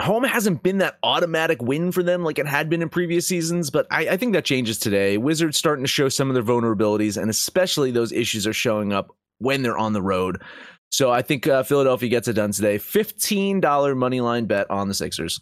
[0.00, 3.70] home hasn't been that automatic win for them like it had been in previous seasons,
[3.70, 5.16] but I, I think that changes today.
[5.18, 9.14] Wizards starting to show some of their vulnerabilities, and especially those issues are showing up
[9.38, 10.42] when they're on the road.
[10.90, 12.78] So I think uh, Philadelphia gets it done today.
[12.78, 15.40] $15 money line bet on the Sixers.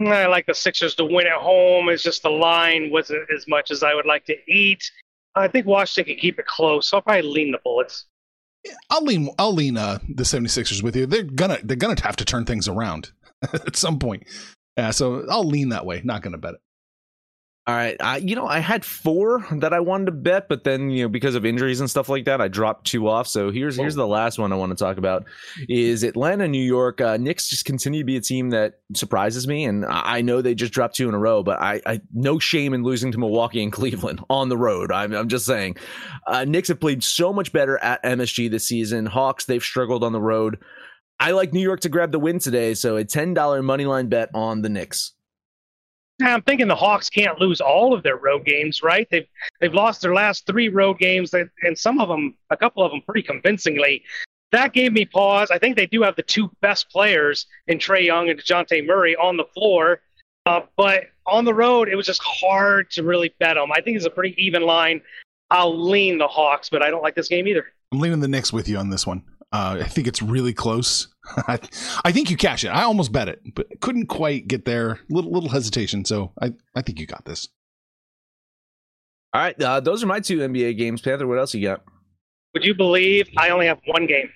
[0.00, 1.88] I like the Sixers to win at home.
[1.88, 4.90] It's just the line wasn't as much as I would like to eat.
[5.34, 8.06] I think Washington can keep it close, so I'll probably lean the Bullets.
[8.88, 11.04] I'll lean I'll lean uh the 76ers with you.
[11.04, 13.10] They're gonna they're gonna have to turn things around
[13.66, 14.24] at some point.
[14.76, 16.00] Yeah, so I'll lean that way.
[16.04, 16.60] Not gonna bet it.
[17.66, 17.96] All right.
[17.98, 21.08] I, you know, I had four that I wanted to bet, but then, you know,
[21.08, 23.26] because of injuries and stuff like that, I dropped two off.
[23.26, 25.24] So here's here's the last one I want to talk about
[25.66, 27.00] is Atlanta, New York.
[27.00, 29.64] Uh, Knicks just continue to be a team that surprises me.
[29.64, 32.38] And I I know they just dropped two in a row, but I, I no
[32.38, 34.92] shame in losing to Milwaukee and Cleveland on the road.
[34.92, 35.78] I'm, I'm just saying.
[36.26, 39.06] Uh, Knicks have played so much better at MSG this season.
[39.06, 40.58] Hawks, they've struggled on the road.
[41.24, 42.74] I like New York to grab the win today.
[42.74, 45.12] So a $10 money line bet on the Knicks.
[46.20, 49.08] I'm thinking the Hawks can't lose all of their road games, right?
[49.10, 49.26] They've
[49.58, 53.00] they've lost their last three road games, and some of them, a couple of them,
[53.00, 54.04] pretty convincingly.
[54.52, 55.50] That gave me pause.
[55.50, 59.16] I think they do have the two best players in Trae Young and Dejounte Murray
[59.16, 60.02] on the floor,
[60.44, 63.72] uh, but on the road, it was just hard to really bet them.
[63.72, 65.00] I think it's a pretty even line.
[65.50, 67.64] I'll lean the Hawks, but I don't like this game either.
[67.92, 69.22] I'm leaning the Knicks with you on this one.
[69.54, 71.06] Uh, I think it's really close.
[71.46, 71.60] I,
[72.04, 72.68] I think you cash it.
[72.68, 74.98] I almost bet it, but couldn't quite get there.
[75.08, 76.04] Little little hesitation.
[76.04, 77.48] So I, I think you got this.
[79.32, 79.60] All right.
[79.62, 81.02] Uh, those are my two NBA games.
[81.02, 81.84] Panther, what else you got?
[82.54, 84.28] Would you believe I only have one game?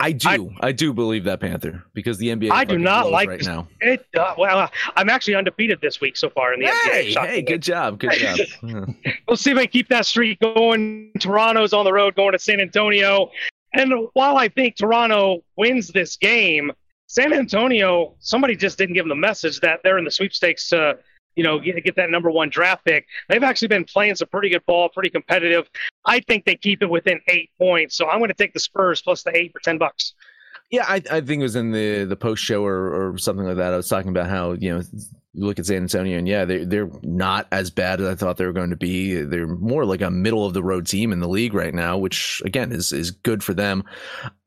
[0.00, 0.52] I do.
[0.60, 2.50] I, do believe that Panther because the NBA.
[2.50, 3.68] I do not like right this- now.
[3.80, 6.90] It uh, well, I'm actually undefeated this week so far in the NBA.
[6.90, 8.38] Hey, hey, good job, good job.
[9.26, 11.12] We'll see if I keep that streak going.
[11.20, 13.30] Toronto's on the road going to San Antonio.
[13.74, 16.72] And while I think Toronto wins this game,
[17.06, 20.98] San Antonio, somebody just didn't give them the message that they're in the sweepstakes to,
[21.36, 23.06] you know, get, get that number one draft pick.
[23.28, 25.68] They've actually been playing some pretty good ball, pretty competitive.
[26.06, 27.96] I think they keep it within eight points.
[27.96, 30.14] So I'm going to take the Spurs plus the eight for 10 bucks.
[30.70, 33.56] Yeah, I, I think it was in the the post show or, or something like
[33.56, 33.72] that.
[33.72, 34.82] I was talking about how you know
[35.38, 38.46] look at San Antonio and yeah, they they're not as bad as I thought they
[38.46, 39.14] were going to be.
[39.22, 42.42] They're more like a middle of the road team in the league right now, which
[42.44, 43.84] again is is good for them.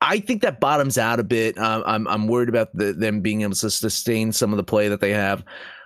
[0.00, 1.58] I think that bottoms out a bit.
[1.58, 4.88] Um, I'm I'm worried about the, them being able to sustain some of the play
[4.88, 5.44] that they have.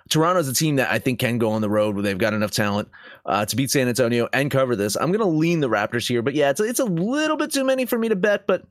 [0.09, 2.51] Toronto's a team that I think can go on the road where they've got enough
[2.51, 2.89] talent
[3.25, 4.95] uh, to beat San Antonio and cover this.
[4.95, 7.63] I'm going to lean the Raptors here, but yeah, it's it's a little bit too
[7.63, 8.63] many for me to bet, but.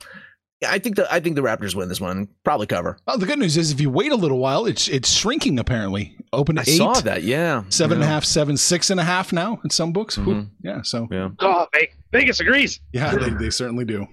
[0.62, 2.28] Yeah, I think the I think the Raptors win this one.
[2.42, 2.98] Probably cover.
[3.06, 6.16] Well, the good news is if you wait a little while, it's it's shrinking apparently.
[6.32, 7.22] Open I to eight, saw that.
[7.24, 8.12] Yeah, seven and a yeah.
[8.14, 10.16] half, seven, six and a half now in some books.
[10.16, 10.34] Whew.
[10.34, 10.50] Mhm.
[10.62, 11.28] Yeah, so Yeah.
[11.40, 12.80] Oh, Ve- Vegas agrees.
[12.92, 14.06] yeah, they, they certainly do.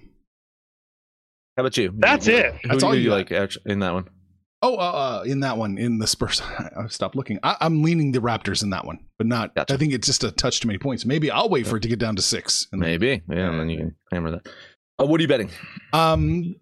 [1.56, 1.92] How about you?
[1.96, 2.52] That's Who- it.
[2.62, 3.16] Who, That's who all do you you got.
[3.16, 4.08] like actu- in that one?
[4.60, 6.40] Oh, uh, uh, in that one, in the Spurs,
[6.76, 7.38] I stopped looking.
[7.42, 9.54] I, I'm leaning the Raptors in that one, but not.
[9.54, 9.74] Gotcha.
[9.74, 11.04] I think it's just a touch too many points.
[11.04, 12.66] Maybe I'll wait for it to get down to six.
[12.72, 13.22] And then- Maybe.
[13.30, 14.48] Yeah, and then you can hammer that.
[15.00, 15.50] Uh, what are you betting?
[15.92, 16.56] Um,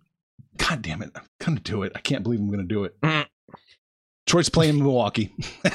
[0.56, 1.92] God damn it, I'm gonna do it.
[1.94, 2.98] I can't believe I'm gonna do it.
[3.00, 3.26] Mm.
[4.26, 5.34] Detroit's playing Milwaukee.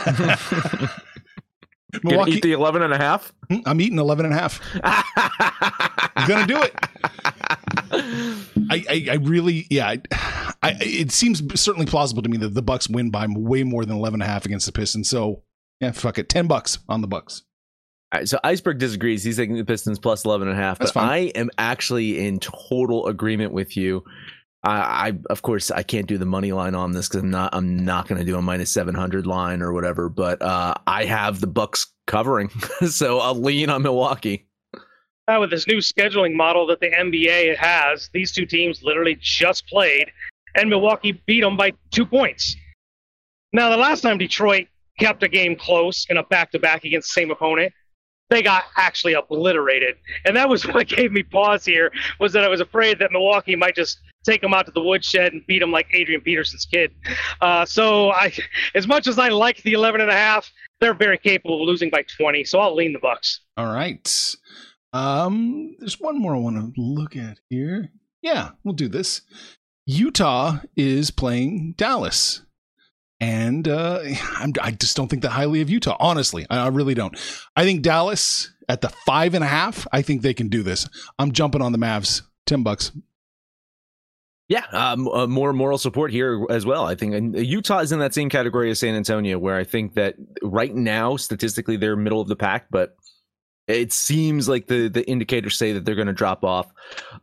[2.04, 2.32] Milwaukee.
[2.34, 3.32] eat the 11 and a half?
[3.50, 4.60] Hmm, I'm eating 11 and a half.
[6.16, 6.76] I'm gonna do it.
[8.70, 9.88] I, I, I really, yeah.
[9.88, 10.02] I,
[10.62, 13.96] I, it seems certainly plausible to me that the Bucks win by way more than
[13.96, 15.10] 11 and a half against the Pistons.
[15.10, 15.44] So,
[15.80, 16.28] yeah, fuck it.
[16.28, 17.44] 10 bucks on the Bucks.
[18.14, 19.24] All right, so Iceberg disagrees.
[19.24, 21.10] He's taking the Pistons plus 11 and a half, That's but fine.
[21.10, 24.04] I am actually in total agreement with you.
[24.64, 27.54] I, I of course I can't do the money line on this because I'm not
[27.54, 30.10] I'm not going to do a minus 700 line or whatever.
[30.10, 32.50] But uh, I have the Bucks covering,
[32.90, 34.48] so I'll lean on Milwaukee.
[35.28, 39.68] Uh, with this new scheduling model that the NBA has, these two teams literally just
[39.68, 40.10] played,
[40.56, 42.56] and Milwaukee beat them by two points.
[43.52, 44.68] Now, the last time Detroit
[45.00, 47.74] kept a game close in a back-to-back against the same opponent,
[48.30, 51.92] they got actually obliterated, and that was what gave me pause here.
[52.20, 55.34] Was that I was afraid that Milwaukee might just take them out to the woodshed
[55.34, 56.92] and beat them like Adrian Peterson's kid.
[57.42, 58.34] Uh, so, I,
[58.76, 61.90] as much as I like the 11 and a half, they're very capable of losing
[61.90, 62.44] by 20.
[62.44, 63.42] So I'll lean the Bucks.
[63.56, 64.36] All right.
[64.94, 67.90] Um, there's one more I want to look at here.
[68.22, 69.22] Yeah, we'll do this.
[69.86, 72.42] Utah is playing Dallas.
[73.20, 74.02] And uh,
[74.62, 75.98] I just don't think that highly of Utah.
[76.00, 77.18] Honestly, I, I really don't.
[77.56, 79.88] I think Dallas at the five and a half.
[79.92, 80.88] I think they can do this.
[81.18, 82.22] I'm jumping on the Mavs.
[82.46, 82.92] Ten bucks.
[84.50, 86.86] Yeah, um, uh, more moral support here as well.
[86.86, 89.96] I think and Utah is in that same category as San Antonio, where I think
[89.96, 92.96] that right now statistically they're middle of the pack, but
[93.68, 96.72] it seems like the the indicators say that they're going to drop off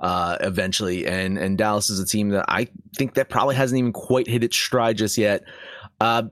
[0.00, 1.06] uh, eventually.
[1.06, 4.44] And and Dallas is a team that I think that probably hasn't even quite hit
[4.44, 5.44] its stride just yet.
[6.04, 6.22] Uh,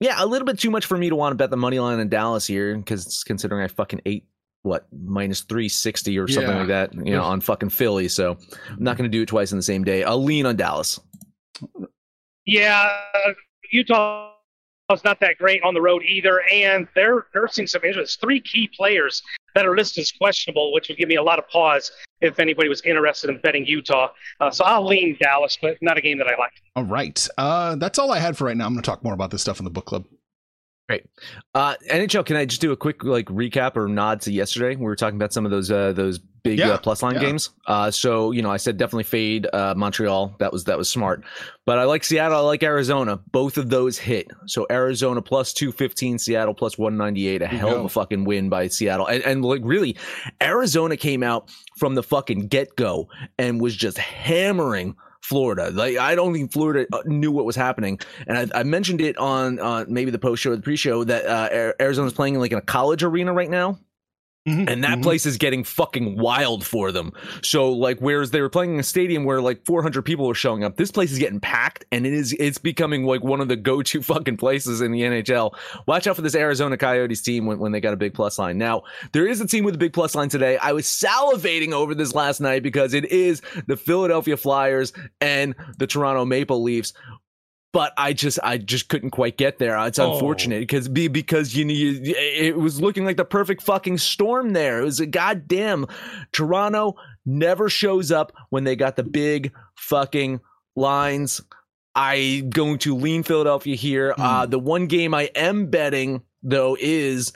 [0.00, 1.98] yeah, a little bit too much for me to want to bet the money line
[2.00, 4.26] in Dallas here, because considering I fucking ate
[4.62, 6.58] what minus 360 or something Yeah.
[6.58, 8.36] like that you know on fucking philly so
[8.68, 10.98] i'm not going to do it twice in the same day i'll lean on dallas
[12.44, 12.88] Yeah,
[13.70, 14.32] Utah
[14.92, 18.16] is not that great on the road either, and they're nursing some injuries.
[18.20, 19.22] Three key players
[19.54, 22.68] that are listed as questionable, which would give me a lot of pause if anybody
[22.68, 24.08] was interested in betting Utah.
[24.40, 26.52] Uh, so I'll lean Dallas, but not a game that I like.
[26.76, 27.26] All right.
[27.38, 28.66] Uh, that's all I had for right now.
[28.66, 30.04] I'm going to talk more about this stuff in the book club.
[31.54, 34.74] Uh nhl can i just do a quick like recap or nod to yesterday?
[34.74, 37.20] We were talking about some of those uh those big Yeah, uh, plus line yeah.
[37.20, 37.50] games.
[37.66, 40.34] Uh so you know i said definitely fade uh montreal.
[40.38, 41.24] That was that was smart.
[41.66, 42.38] But i like seattle.
[42.38, 43.18] I like arizona.
[43.32, 44.30] Both of those hit.
[44.46, 48.68] So arizona plus 215 seattle plus 198 a you hell of a fucking win by
[48.68, 49.06] seattle.
[49.06, 49.96] And, and like really
[50.42, 54.96] arizona came out from the fucking get-go and was just hammering
[55.28, 55.70] Florida.
[55.70, 59.18] Like I don't think Florida uh, knew what was happening, and I, I mentioned it
[59.18, 62.34] on uh, maybe the post show or the pre show that uh, Ar- Arizona's playing
[62.34, 63.78] in like in a college arena right now,
[64.48, 65.02] Mhm, and that mhm.
[65.02, 67.12] place is getting fucking wild for them.
[67.42, 70.64] So like, whereas they were playing in a stadium where like 400 people were showing
[70.64, 73.56] up, this place is getting packed, and it is it's becoming like one of the
[73.56, 75.54] go to fucking places in the NHL.
[75.86, 78.58] Watch out for this Arizona Coyotes team when, when they got a big plus line.
[78.58, 78.82] Now
[79.12, 80.56] there is a team with a big plus line today.
[80.58, 85.86] I was salivating over this last night because it is the Philadelphia Flyers and the
[85.86, 86.92] Toronto Maple Leafs.
[87.72, 89.76] But I just, I just couldn't quite get there.
[89.86, 90.14] It's Oh.
[90.14, 94.54] unfortunate because be because you know you, it was looking like the perfect fucking storm
[94.54, 94.80] there.
[94.80, 95.86] It was a goddamn
[96.32, 100.40] Toronto never shows up when they got the big fucking
[100.76, 101.42] lines.
[101.94, 104.14] I going to lean Philadelphia here.
[104.16, 107.32] Uh, the one game I am betting though is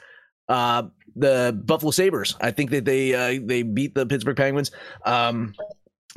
[0.48, 2.36] uh, the Buffalo Sabres.
[2.40, 4.70] I think that they uh, they beat the Pittsburgh Penguins.
[5.04, 5.52] Um,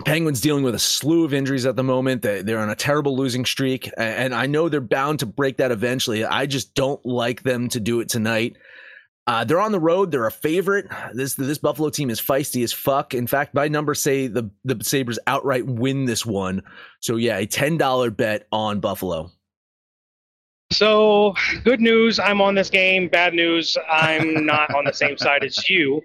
[0.04, 2.22] Penguins dealing with a slew of injuries at the moment.
[2.22, 5.72] They, they're on a terrible losing streak, and I know they're bound to break that
[5.72, 6.26] eventually.
[6.26, 8.58] I just don't like them to do it tonight.
[9.28, 10.12] Uh, they're on the road.
[10.12, 10.88] They're a favorite.
[11.14, 13.14] This this Buffalo team is feisty as fuck.
[13.14, 16.62] In fact, my numbers say the the Sabres outright win this one.
[17.00, 19.32] So yeah, a ten dollar bet on Buffalo.
[20.72, 23.08] So, good news, I'm on this game.
[23.08, 26.02] Bad news, I'm not on the same side as you.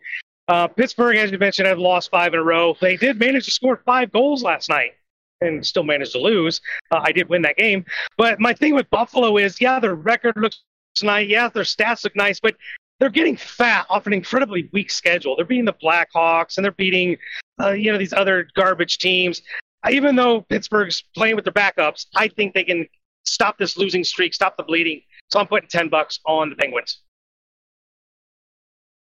[0.51, 2.77] Uh, Pittsburgh, as you mentioned, have lost five in a row.
[2.81, 4.95] They did manage to score five goals last night
[5.41, 6.61] and still managed to lose.
[6.91, 7.85] Uh, I did win that game.
[8.19, 10.61] But my thing with Buffalo is, yeah, their record looks
[11.05, 11.29] nice.
[11.29, 12.57] Yeah, their stats look nice, but
[12.99, 15.37] they're getting fat off an incredibly weak schedule.
[15.37, 17.17] They're beating the Blackhawks and they're beating,
[17.63, 19.43] uh, you know, these other garbage teams.
[19.89, 22.89] Even though Pittsburgh's playing with their backups, I think they can
[23.25, 25.03] stop this losing streak, stop the bleeding.
[25.31, 27.03] So I'm putting 10 bucks on the Penguins.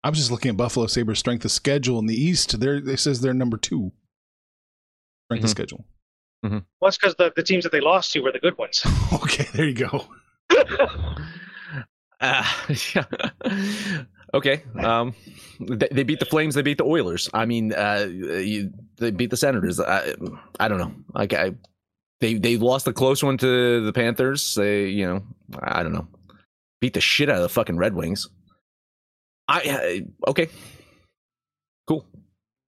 [0.03, 2.59] I was just looking at Buffalo Sabres strength of schedule in the East.
[2.59, 3.91] There, it says they're number two.
[5.27, 5.51] Strength of Mhm.
[5.51, 5.85] schedule.
[6.43, 8.83] Well, that's because the, the teams that they lost to were the good ones.
[9.13, 10.07] Okay, there you go.
[12.19, 12.43] Uh,
[12.95, 13.03] yeah.
[14.33, 14.63] okay.
[14.83, 15.13] Um,
[15.59, 16.53] they, they beat the Flames.
[16.55, 17.29] They beat the Oilers.
[17.33, 19.79] I mean, uh, you, they beat the Senators.
[19.79, 20.13] I,
[20.59, 20.93] I don't know.
[21.13, 21.53] Like I,
[22.19, 24.53] they they lost the close one to the Panthers.
[24.55, 25.23] They, you know,
[25.63, 26.07] I don't know.
[26.79, 28.29] Beat the shit out of the fucking Red Wings.
[29.51, 30.47] I uh, okay.
[31.87, 32.05] Cool.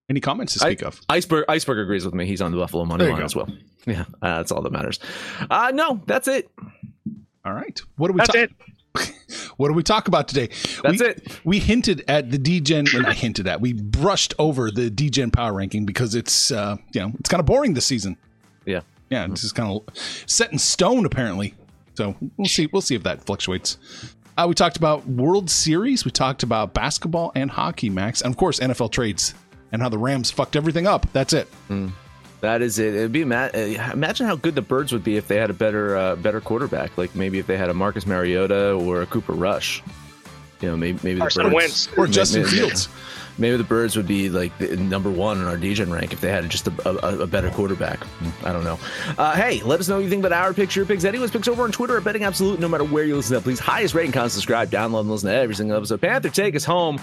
[0.09, 0.99] Any comments to speak of?
[1.09, 2.25] Iceberg Iceberg agrees with me.
[2.25, 3.25] He's on the Buffalo money There line go.
[3.25, 3.47] as well.
[3.85, 4.99] Yeah, uh, that's all that matters.
[5.49, 6.49] Uh no, that's it.
[7.45, 7.79] All right.
[7.97, 8.43] What are we That's talking?
[8.95, 9.11] it.
[9.57, 10.49] What do we talk about today?
[10.83, 11.39] That's we, it.
[11.43, 13.61] We hinted at the Degen, and I hinted at.
[13.61, 17.45] We brushed over the Degen power ranking because it's uh, you know it's kind of
[17.45, 18.17] boring this season.
[18.65, 18.81] Yeah.
[19.09, 19.95] Yeah, it's just kind of
[20.27, 21.53] set in stone apparently.
[21.95, 22.67] So we'll see.
[22.71, 23.77] We'll see if that fluctuates.
[24.37, 26.05] Uh, we talked about World Series.
[26.05, 29.35] We talked about basketball and hockey, Max, and of course NFL trades
[29.71, 31.05] and how the Rams fucked everything up.
[31.13, 31.47] That's it.
[32.41, 32.93] That is it.
[32.95, 33.49] It'd be uh,
[33.93, 36.97] imagine how good the Birds would be if they had a better uh, better quarterback.
[36.97, 39.81] Like maybe if they had a Marcus Mariota or a Cooper Rush.
[40.63, 41.89] You know, maybe maybe the Carson Birds Wentz.
[41.97, 42.89] Or Justin maybe- Fields.
[43.37, 46.29] Maybe the Birds would be like the number one in our Degen rank if they
[46.29, 47.99] had just a, a, a better quarterback.
[48.43, 48.77] I don't know.
[49.17, 51.47] Uh, hey, let us know what you think about our picks, your picks, anyone's picks
[51.47, 52.59] over on Twitter at Betting Absolute.
[52.59, 55.35] No matter where you listen to, please highest rating, comment, subscribe, download, and listen to
[55.35, 55.99] every single episode.
[55.99, 56.99] Panther, take us home.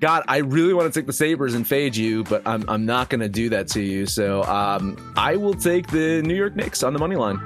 [0.00, 3.08] God, I really want to take the Sabres and fade you, but I'm, I'm not
[3.08, 4.06] going to do that to you.
[4.06, 7.38] So um, I will take the New York Knicks on the money line.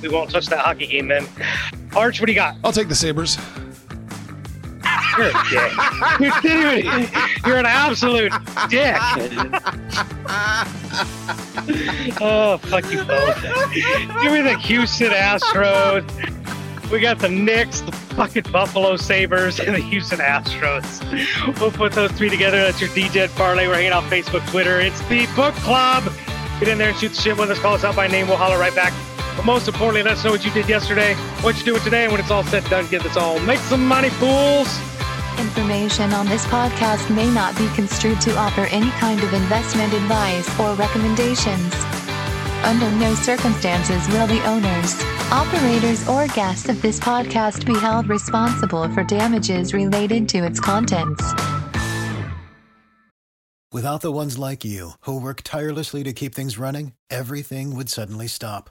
[0.00, 1.26] We won't touch that hockey game man.
[1.94, 2.56] Arch, what do you got?
[2.64, 3.36] I'll take the Sabres.
[5.18, 5.72] You're a dick.
[6.20, 7.08] You didn't even-
[7.46, 8.32] You're an absolute
[8.68, 8.96] dick.
[12.20, 13.42] oh, fuck you both.
[14.22, 16.04] Give me the Houston Astros.
[16.90, 21.58] We got the Knicks, the fucking Buffalo Sabres, and the Houston Astros.
[21.60, 22.58] We'll put those three together.
[22.62, 23.66] That's your DJ parlay.
[23.66, 24.80] We're hanging out Facebook, Twitter.
[24.80, 26.04] It's the book club.
[26.60, 27.58] Get in there and shoot the shit with us.
[27.58, 28.28] Call us out by name.
[28.28, 28.92] We'll holler right back.
[29.36, 32.12] But most importantly, let us know what you did yesterday, what you're doing today, and
[32.12, 33.38] when it's all said and done, get this all.
[33.40, 34.68] Make some money, fools.
[35.38, 40.48] Information on this podcast may not be construed to offer any kind of investment advice
[40.60, 41.74] or recommendations.
[42.62, 44.94] Under no circumstances will the owners,
[45.30, 51.22] operators, or guests of this podcast be held responsible for damages related to its contents.
[53.72, 58.28] Without the ones like you, who work tirelessly to keep things running, everything would suddenly
[58.28, 58.70] stop.